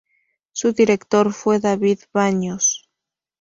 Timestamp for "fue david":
1.31-1.99